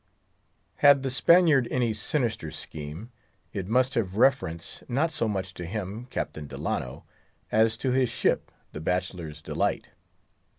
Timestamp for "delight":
9.43-9.89